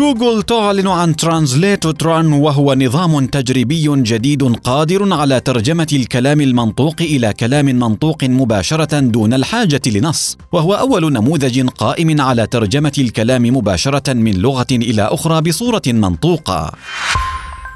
جوجل 0.00 0.42
تعلن 0.42 0.88
عن 0.88 1.16
ترانزليتوتران 1.16 2.32
وهو 2.32 2.74
نظام 2.74 3.26
تجريبي 3.26 4.02
جديد 4.02 4.42
قادر 4.42 5.12
على 5.12 5.40
ترجمة 5.40 5.86
الكلام 5.92 6.40
المنطوق 6.40 6.94
إلى 7.00 7.32
كلام 7.32 7.66
منطوق 7.66 8.24
مباشرة 8.24 9.00
دون 9.00 9.34
الحاجة 9.34 9.80
لنص، 9.86 10.38
وهو 10.52 10.74
أول 10.74 11.12
نموذج 11.12 11.68
قائم 11.68 12.20
على 12.20 12.46
ترجمة 12.46 12.92
الكلام 12.98 13.42
مباشرة 13.42 14.12
من 14.12 14.32
لغة 14.32 14.66
إلى 14.72 15.02
أخرى 15.02 15.40
بصورة 15.40 15.82
منطوقة. 15.86 16.72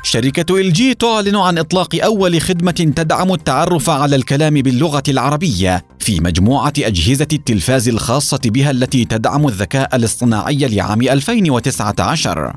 شركة 0.05 0.61
إل 0.61 0.73
جي 0.73 0.95
تعلن 0.95 1.37
عن 1.37 1.59
إطلاق 1.59 2.05
أول 2.05 2.41
خدمة 2.41 2.93
تدعم 2.97 3.33
التعرف 3.33 3.91
على 3.91 4.17
الكلام 4.17 4.55
باللغة 4.55 5.03
العربية 5.09 5.85
في 5.99 6.21
مجموعة 6.21 6.73
أجهزة 6.79 7.27
التلفاز 7.33 7.89
الخاصة 7.89 8.41
بها 8.45 8.71
التي 8.71 9.05
تدعم 9.05 9.47
الذكاء 9.49 9.97
الاصطناعي 9.97 10.57
لعام 10.57 11.03
2019. 11.03 12.57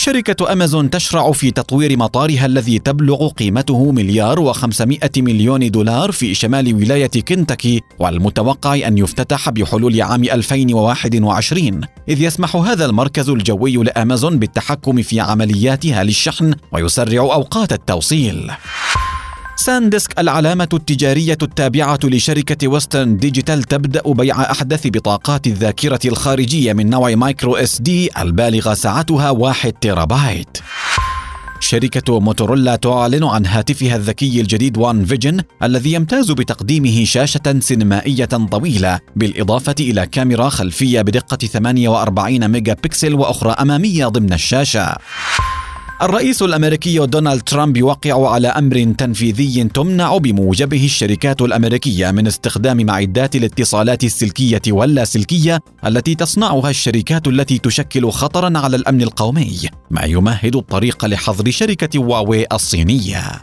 شركة 0.00 0.52
أمازون 0.52 0.90
تشرع 0.90 1.32
في 1.32 1.50
تطوير 1.50 1.98
مطارها 1.98 2.46
الذي 2.46 2.78
تبلغ 2.78 3.28
قيمته 3.28 3.92
مليار 3.92 4.40
وخمسمائة 4.40 5.10
مليون 5.16 5.70
دولار 5.70 6.12
في 6.12 6.34
شمال 6.34 6.74
ولاية 6.74 7.10
كنتاكي 7.28 7.80
والمتوقع 7.98 8.74
أن 8.74 8.98
يفتتح 8.98 9.50
بحلول 9.50 10.02
عام 10.02 10.24
2021 10.24 11.80
إذ 12.08 12.22
يسمح 12.22 12.56
هذا 12.56 12.84
المركز 12.84 13.28
الجوي 13.28 13.76
لأمازون 13.76 14.38
بالتحكم 14.38 15.02
في 15.02 15.20
عملياتها 15.20 16.04
للشحن 16.04 16.54
ويسرع 16.72 17.20
أوقات 17.20 17.72
التوصيل. 17.72 18.50
ساندسك 19.60 20.18
العلامة 20.18 20.68
التجارية 20.72 21.38
التابعة 21.42 21.98
لشركة 22.04 22.68
ويسترن 22.68 23.16
ديجيتال 23.16 23.62
تبدأ 23.62 24.02
بيع 24.06 24.50
أحدث 24.50 24.86
بطاقات 24.86 25.46
الذاكرة 25.46 25.98
الخارجية 26.04 26.72
من 26.72 26.90
نوع 26.90 27.14
microSD 27.14 28.10
البالغة 28.18 28.74
سعتها 28.74 29.30
1 29.30 29.72
تيرابايت. 29.72 30.58
شركة 31.60 32.20
موتورولا 32.20 32.76
تعلن 32.76 33.24
عن 33.24 33.46
هاتفها 33.46 33.96
الذكي 33.96 34.40
الجديد 34.40 34.78
One 34.78 35.04
Vision 35.04 35.40
الذي 35.62 35.92
يمتاز 35.92 36.30
بتقديمه 36.30 37.04
شاشة 37.04 37.60
سينمائية 37.60 38.24
طويلة 38.24 39.00
بالإضافة 39.16 39.74
إلى 39.80 40.06
كاميرا 40.06 40.48
خلفية 40.48 41.02
بدقة 41.02 41.46
48 41.46 42.48
ميجا 42.48 42.74
بكسل 42.74 43.14
وأخرى 43.14 43.50
أمامية 43.50 44.06
ضمن 44.06 44.32
الشاشة. 44.32 44.96
الرئيس 46.02 46.42
الأمريكي 46.42 47.06
دونالد 47.06 47.42
ترامب 47.42 47.76
يوقع 47.76 48.30
على 48.30 48.48
أمر 48.48 48.94
تنفيذي 48.98 49.64
تمنع 49.64 50.16
بموجبه 50.16 50.84
الشركات 50.84 51.42
الأمريكية 51.42 52.10
من 52.10 52.26
استخدام 52.26 52.86
معدات 52.86 53.36
الاتصالات 53.36 54.04
السلكية 54.04 54.62
واللاسلكية 54.68 55.60
التي 55.86 56.14
تصنعها 56.14 56.70
الشركات 56.70 57.28
التي 57.28 57.58
تشكل 57.58 58.10
خطرا 58.10 58.58
على 58.58 58.76
الأمن 58.76 59.02
القومي 59.02 59.58
ما 59.90 60.04
يمهد 60.04 60.56
الطريق 60.56 61.04
لحظر 61.04 61.50
شركة 61.50 61.98
هواوي 61.98 62.46
الصينية. 62.52 63.42